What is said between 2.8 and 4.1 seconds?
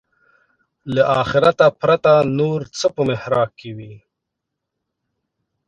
په محراق کې وي.